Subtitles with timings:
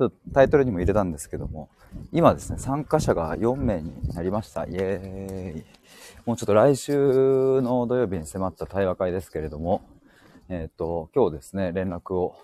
[0.00, 1.68] ちょっとタイトルにも入れたんですけども、
[2.10, 4.64] 今ですね、参加者が4名になりました。
[4.64, 5.64] イエーイ。
[6.24, 9.82] もうちょっと来週の土曜日に迫った対話会ですけれども、
[10.48, 12.34] えっ、と、今日ですね、連絡を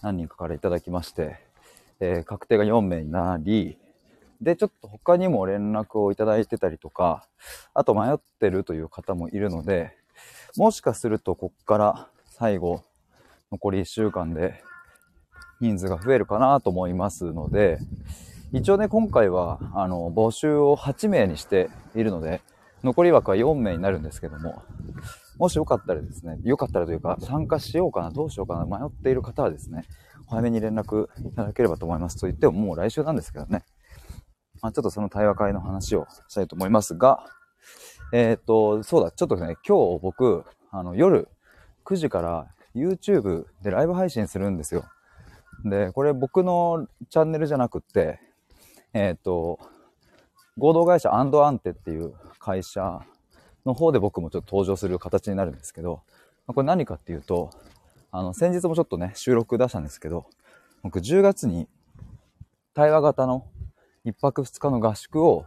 [0.00, 1.36] 何人かからいただきまして、
[2.00, 3.76] えー確定が4名になり、
[4.40, 7.28] で、ちょっと他にも連絡をいただいてたりとか、
[7.74, 9.94] あと迷ってるという方もいるので、
[10.56, 12.82] もしかするとこっから最後、
[13.52, 14.64] 残り1週間で
[15.64, 17.78] 人数が増えるかなと思いますので、
[18.52, 22.42] 一応ね、今回は、あの、募集を8名にしているので、
[22.84, 24.62] 残り枠は4名になるんですけども、
[25.38, 29.84] もしよかったらですね、よかったらというか、参加しようかな、どうしようかな、迷っている方はですね、
[30.28, 32.20] 早めに連絡いただければと思います。
[32.20, 33.64] と言ってももう来週なんですけどね。
[34.60, 37.24] まあ、ちょっとその対話会の話をしたいと思いますが、
[38.12, 41.28] えっ、と、そうだ、ちょっとね、今日僕、あの、夜
[41.84, 42.46] 9時から
[42.76, 44.84] YouTube でライブ配信するんですよ。
[45.64, 48.20] で、これ僕のチャンネルじゃなくって、
[48.92, 49.58] えっ、と、
[50.58, 53.00] 合同会社アンドアンテっていう会社
[53.64, 56.02] の方で僕もちょっと登場する形になるんですけど、
[56.46, 57.50] これ何かっていうと、
[58.12, 60.26] あの、先日もちょっとね、収録出したんですけど、
[60.82, 61.66] 僕10月に
[62.74, 63.46] 対話型の
[64.04, 65.46] 1泊2日の合宿を、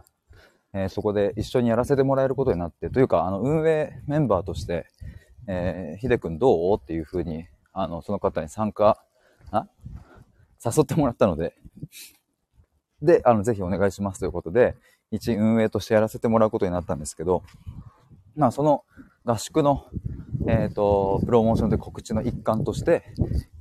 [0.74, 4.86] えーそこで一緒にやらせてもらえることになって、というか、あの、運営メンバーとして、
[5.46, 6.78] えー、ひでくんどう？
[6.78, 9.02] っていうふうに、あの、その方に参加、
[9.50, 9.66] あ？
[10.64, 11.54] 誘ってもらったので、
[13.02, 14.76] で、あの、ぜひお願いしますということで、
[15.10, 17.42] 一運営としてやらせてもらうことになったんですけど、
[18.36, 18.84] まあ、その
[19.24, 19.86] 合宿の、
[20.46, 23.04] えっ、と、プロモーションで告知の一環として、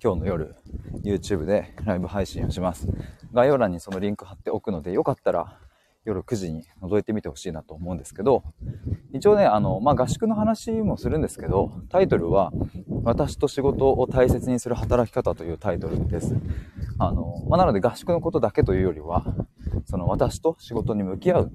[0.04, 0.56] 今日の夜、
[1.04, 2.88] YouTube でライブ配信をします。
[3.34, 5.59] 概要欄にそのリンク貼っておくので、よかったら
[6.06, 8.44] 夜9時に覗いてみてほしいなと思うんですけど、
[9.14, 12.52] 一応ね、あの、まあ、合宿の話もするんですけど、タイトルは、
[13.04, 16.36] 私と仕事を大切にする働き方というタイトルです。
[17.00, 19.23] あの、まあ、なので合宿のことだけというよりは、
[19.86, 21.52] その私と仕事に向き合う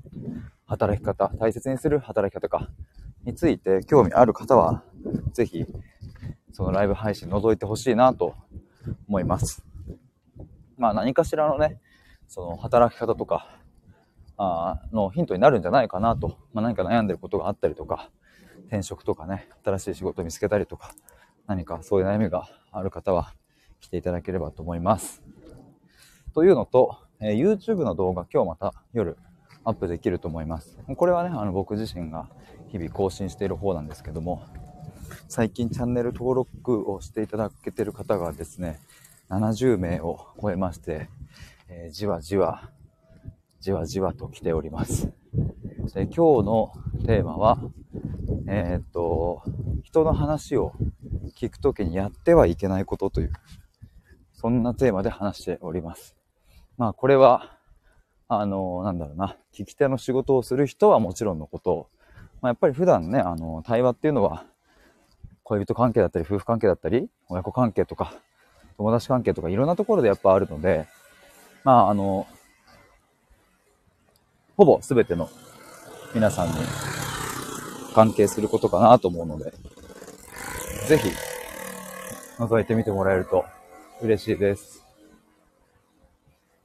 [0.67, 2.69] 働き方、大切にする働き方か、
[3.25, 4.83] について興味ある方は、
[5.33, 5.65] ぜひ、
[6.53, 8.35] そのライブ配信覗いてほしいなと
[9.09, 9.65] 思います。
[10.77, 11.81] まあ何かしらのね、
[12.29, 13.59] その働き方とか、
[14.37, 18.11] あのヒントになるんじゃないかなと、まあ何か悩んでることがあったりとか、
[18.69, 20.93] 転職とかね、新しい仕事見つけたりとか、
[21.47, 23.35] 何かそういう悩みがある方は
[23.83, 25.23] 来ていただければと思います。
[26.33, 29.19] というのと、えー YouTube の動画今日また夜
[29.65, 30.79] アップできると思います。
[30.97, 32.29] これはね、あの僕自身が
[32.69, 34.43] 日々更新している方なんですけども、
[35.29, 38.81] 最近チャンネル登録をしていただけてる方がですね、
[39.29, 41.11] 70名を超えまして、
[41.69, 42.71] えーじわじわ、
[43.61, 45.13] じわじわと来ております。
[45.95, 46.73] で今日の
[47.05, 47.59] テーマは、
[48.47, 49.43] えーっと、
[49.83, 50.73] 人の話を
[51.37, 53.33] 聞くときにやってはいけないことという、
[54.43, 56.17] そんなテーマで話しております。
[56.77, 57.57] まあこれは、
[58.29, 61.89] あの、なんだろうな、聞き手の仕事をする人はもちろんのこと、
[62.41, 64.45] まあ、やっぱり普段ね、あの、対話っていうのは、
[65.45, 68.15] 恋人関係だったり、夫婦関係だったり、親子関係とか、
[68.79, 70.87] 友達関係とか、いろんなところでやっぱあるので、
[71.63, 72.27] まあ、あの、
[74.57, 75.29] ほぼ全ての
[76.15, 76.55] 皆さんに
[77.95, 79.53] 関係することかなと思うので、
[80.89, 81.11] ぜひ、
[82.39, 83.45] 覗いてみてもらえると
[84.03, 84.85] 嬉しいです。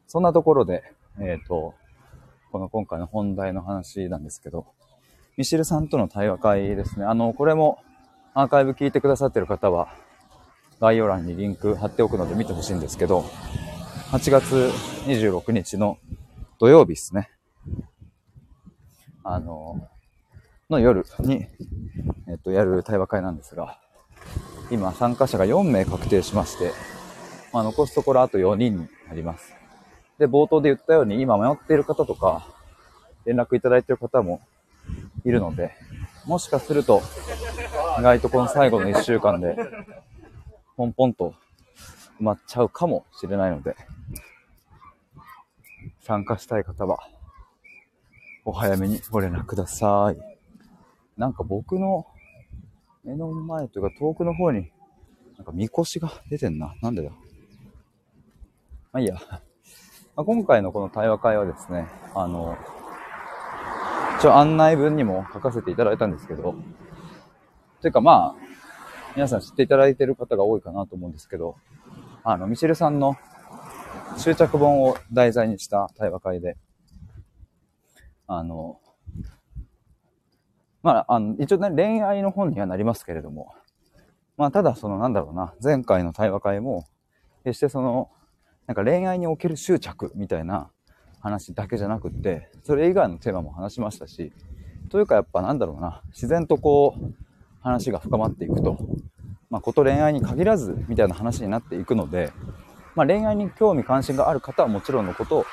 [0.07, 0.83] そんなところで、
[1.19, 1.75] えっ、と、
[2.51, 4.65] この今回の本題の話なんですけど、
[5.37, 7.05] ミシルさんとの対話会ですね。
[7.05, 7.77] あの、これも
[8.33, 9.89] アーカイブ聞いてくださってる方は、
[10.79, 13.21] 概要欄にリンク貼っておくので見てほしいんですけど、
[14.11, 14.71] 8月
[15.05, 15.99] 26日の
[16.57, 17.29] 土曜日ですね。
[19.23, 19.87] あの、
[20.71, 21.45] の夜に、
[22.27, 23.79] えっと、やる対話会なんですが、
[24.71, 26.71] 今参加者が4名確定しまして、
[27.57, 29.51] まあ、残すところあと4人になります。
[30.19, 32.45] で、冒頭で言ったように、今迷っている方とか、
[33.25, 34.41] 連絡いただいている方も
[35.25, 35.71] いるので、
[36.27, 37.01] もしかすると、
[37.97, 39.57] 意外とこの最後の1週間で、
[40.75, 41.33] ポンポンと
[42.19, 43.75] 埋まっちゃうかもしれないので、
[46.01, 46.99] 参加したい方は、
[48.45, 50.37] お早めにご連絡ください。
[51.19, 52.05] なんか僕の
[53.03, 54.71] 目の前というか遠くの方に、
[55.37, 56.75] なんかみこしが出てんな。
[56.83, 57.09] なんでだ？
[58.91, 59.15] まあいいや。
[60.15, 62.57] まあ、今回のこの対話会はですね、あの、
[64.17, 66.55] 一応案内文にも書かせていただいたんですけど、
[67.81, 68.47] というかまあ、
[69.15, 71.55] 皆さん知っていただいている方が多いかなと思うんですけど、
[72.23, 73.15] あの、ミシェルさんの
[74.17, 76.57] 執着本を題材にした対話会で、
[78.25, 78.79] あの、
[80.81, 83.53] まあ、あの、一応ね、恋愛の本にはなりますけれども、
[84.37, 86.85] まあ、ただその、なんだろうな、前回の対話会も、
[87.43, 88.09] 決してその、
[88.67, 90.69] なんか恋愛における執着みたいな
[91.21, 94.33] 話だけじゃなくって、それ以外のテーマも話しましたし、
[94.89, 97.13] というかやっぱなんだろうな、自然とこう、
[97.61, 98.77] 話が深まっていくと、
[99.49, 102.31] まあ、こと恋愛に限らずみたいな話になっていくので、
[102.95, 105.45] まあ、恋愛に興味関心がある方はもちろんのこと、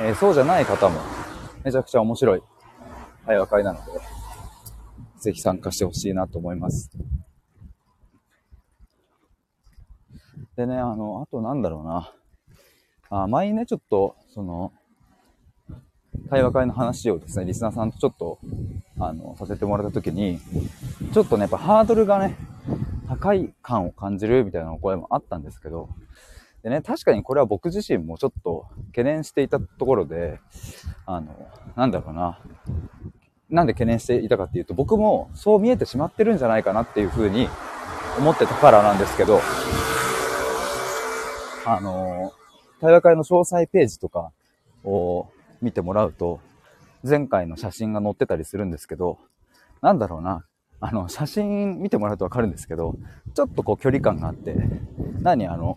[0.00, 1.00] えー、そうじゃない方も
[1.64, 2.42] めちゃくちゃ面白い
[3.26, 3.92] 会話会なので、
[5.18, 6.90] ぜひ参加してほしいなと思います。
[10.56, 12.12] でね、あの、あとなんだろうな。
[13.10, 14.72] あ前にね、ちょっと、その、
[16.30, 18.38] 対話会の話をですね、リスナーさんとちょっと、
[18.98, 20.40] あの、させてもらった時に、
[21.12, 22.36] ちょっとね、やっぱハードルがね、
[23.08, 25.88] 高い感を感じるみたいなお声もあったんですけど、
[26.62, 30.40] でね、確かにこれは僕自身もちょっと懸念していたところで、
[31.04, 32.40] あの、なんだろうな。
[33.48, 37.48] なんで懸念していたかっていうと、僕もそう見えてしまってるんじゃないかなっていうふうに
[38.18, 39.40] 思ってたからなんですけど、
[41.64, 42.32] あの、
[42.80, 44.32] 対話会の詳細ページとか
[44.84, 45.28] を
[45.62, 46.40] 見てもらうと、
[47.02, 49.18] 前回の写真が載ってたりするんですけど、
[49.82, 50.44] なんだろうな。
[50.80, 52.96] あの、写真見てもらうとわかるんですけど、
[53.34, 54.54] ちょっとこう距離感があって、
[55.22, 55.76] 何あの、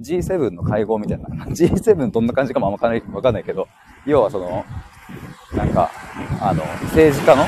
[0.00, 3.68] G7 の会合みたいな、 G7 どんな感じかもあんまわかんないけど、
[4.06, 4.64] 要はその、
[5.54, 5.90] なんか、
[6.40, 7.44] あの、政治家の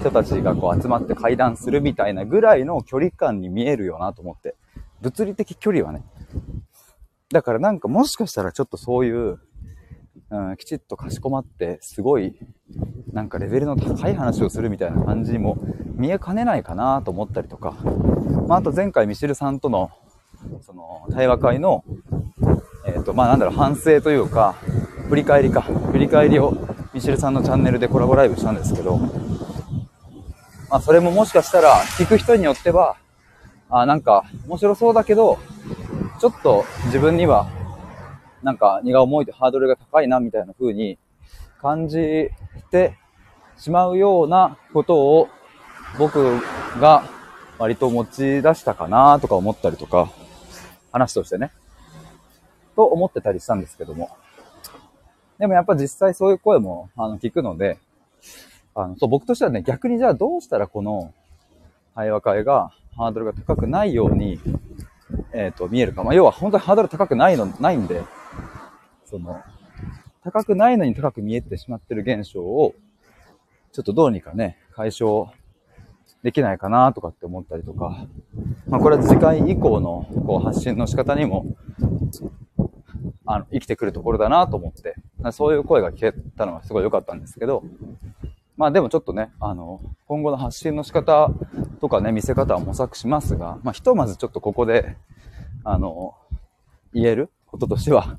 [0.00, 4.56] 人たちがこう集まって会談するみたいなぐらいの距離感に見えるよなと思って。
[5.00, 6.02] 物理的距離はね。
[7.32, 9.38] だからなんかもしかしたらちょっとそういう
[10.30, 12.34] うん、きちっとかしこまって、すごい、
[13.12, 15.56] なんかレベルの高い話をするみたいな感じにも
[15.94, 17.74] 見えかねないかなと思ったりとか、
[18.46, 19.90] まあ、あと前回ミシルさんとの、
[20.60, 21.82] その、対話会の、
[22.86, 24.54] えっ、ー、と、まあ、なんだろう、反省というか、
[25.08, 26.52] 振り返りか、振り返りを
[26.92, 29.08] ミシルさんのチャンネルでコラボライブしたんですけど、ま
[30.76, 32.96] あ、それももしかしたら、聞く人によっては、
[33.70, 35.38] あ、なんか、面白そうだけど、
[36.18, 37.48] ちょっと自分には
[38.42, 40.98] なんか荷が重いとハードルが高いなみたいな風に
[41.60, 42.30] 感じ
[42.70, 42.96] て
[43.56, 45.28] しまうようなことを
[45.98, 46.40] 僕
[46.80, 47.04] が
[47.58, 50.10] 割と持ち出したかなとか思ったりとか、
[50.92, 51.50] 話としてね、
[52.76, 54.10] と思ってたりしたんですけども。
[55.38, 57.78] でもやっぱ実際そういう声もあの聞くので、
[58.74, 61.12] あの、そう、僕としてはね、逆にじゃあどうしたらこの
[61.94, 64.40] 対話会がハードルが高くないように、
[65.32, 66.04] えっ、ー、と、見えるか。
[66.04, 68.02] まあ、要は本当にハードル高くないの、ないんで、
[69.04, 69.40] その、
[70.22, 72.74] 高くないのに高く見えてしまってる現象を、
[73.72, 75.32] ちょっとどうにかね、解消
[76.22, 78.06] できないかなとかって思ったりとか、
[78.66, 81.46] まあこれは次回以降のこう発信の仕方にも、
[83.24, 84.96] あの、生きてくるところだなと思って、
[85.32, 87.62] そういう声が聞けたのがすごい良かったんですけど、
[88.56, 91.30] まあでもちょっとね、あの、今後の発信の仕方
[91.78, 94.96] とかね、見せ方は模索しますが、まあひとまずちょっとここで、
[95.64, 96.14] あの、
[96.92, 97.30] 言える？
[97.46, 98.18] こととしては、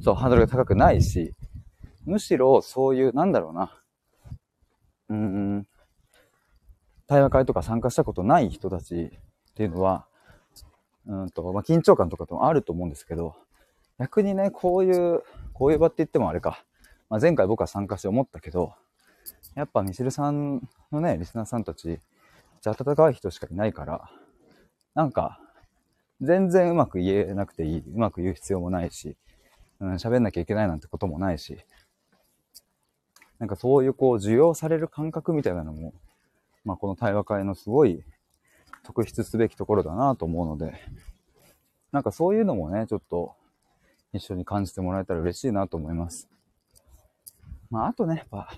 [0.00, 1.34] そう、ハードルが高くないし、
[2.04, 3.76] むしろそういう、なんだろうな、
[5.08, 5.66] うん、
[7.08, 10.06] 対話会とか参加したことない人たちっていうのは、
[11.06, 13.34] うんと、まあ、緊張感とかもあると思うんですけど、
[13.98, 16.62] 逆にね、こういう、こういう場って言ってもあれか、
[17.08, 18.74] まあ、前回僕は参加して思ったけど、
[19.56, 20.62] やっぱミシルさん
[20.92, 21.98] のね、リスナーさんたち、
[22.68, 24.10] 温かい人しかいないから、
[24.94, 25.40] なんか、
[26.20, 29.16] 全然うまく言えなくていい、うまく言う必要もないし、
[29.80, 31.58] うん、喋んなきゃいけないなんてこともないし、
[33.38, 35.94] なんかそういうこう、受容される感覚みたいなのも、
[36.64, 38.04] まあこの対話会のすごい
[38.82, 40.74] 特筆すべきところだなと思うので、
[41.90, 43.34] なんかそういうのもね、ちょっと
[44.12, 46.28] 一緒に感じてもらえたら嬉しいなと思います。
[47.70, 48.50] まああとね、やっぱ、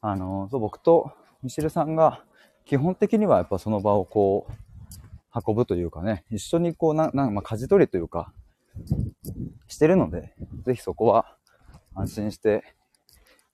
[0.00, 2.24] あの、そう僕とミシルさんが
[2.68, 4.52] 基本的にはやっぱその場をこう、
[5.46, 8.30] 運ぶというかね、一緒にこう、な、なまあ、舵取りというか、
[9.68, 10.34] してるので、
[10.66, 11.34] ぜひそこは
[11.94, 12.74] 安心して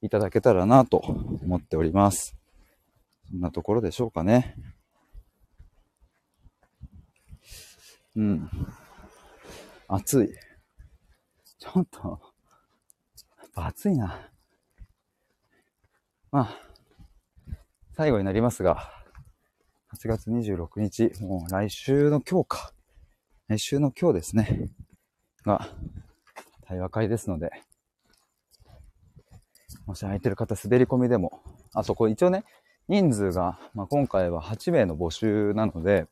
[0.03, 2.37] いただけたらなと思っております。
[3.31, 4.57] そんなところでしょうかね。
[8.17, 8.51] うん。
[9.87, 10.29] 暑い。
[11.61, 12.21] ちょっと、
[13.39, 14.29] やっぱ暑いな。
[16.33, 16.59] まあ、
[17.93, 19.04] 最後になりますが、
[19.95, 22.73] 8月26日、もう来週の今日か。
[23.47, 24.69] 来週の今日ですね。
[25.45, 25.69] が、
[26.67, 27.53] 対話会ですので、
[29.87, 31.41] もし空いてる方、滑り込みでも、
[31.73, 32.45] あそこ一応ね、
[32.89, 36.09] 人数が、まあ、今回は8名の募集なので、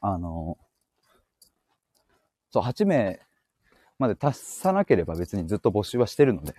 [0.00, 0.56] あの、
[2.52, 3.20] そう、8名
[3.98, 6.54] まで達さなければ別にずっと募集はしてるので、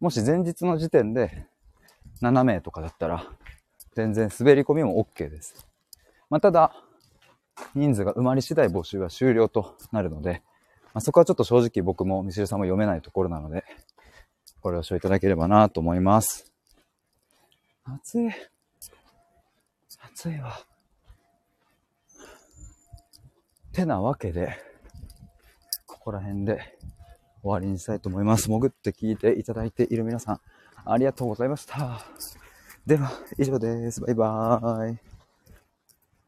[0.00, 1.46] もし前日の時点で
[2.22, 3.30] 7名とかだったら、
[3.94, 5.66] 全然滑り込みも OK です。
[6.28, 6.72] まあ、ただ、
[7.74, 10.42] 人数が埋まり次第募集は終了となるので、
[10.92, 13.64] まあ、そこはちょっと正直僕もミシルさんも読めないところなので、
[14.60, 16.52] ご了承いただければなと思います。
[17.84, 18.28] 暑い。
[20.02, 20.60] 暑いわ。
[23.72, 24.58] てなわけで、
[25.86, 26.78] ここら辺で
[27.42, 28.48] 終わりにしたいと思います。
[28.48, 30.40] 潜って聞いていただいている皆さん、
[30.84, 32.00] ありがとうございました。
[32.86, 34.00] では、以上です。
[34.00, 35.09] バイバーイ。